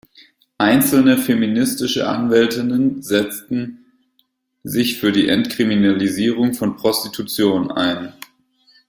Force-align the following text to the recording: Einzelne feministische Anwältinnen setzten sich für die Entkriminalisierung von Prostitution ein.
Einzelne 0.57 1.15
feministische 1.19 2.07
Anwältinnen 2.07 3.03
setzten 3.03 3.85
sich 4.63 4.97
für 4.99 5.11
die 5.11 5.27
Entkriminalisierung 5.27 6.55
von 6.55 6.75
Prostitution 6.75 7.69
ein. 7.71 8.11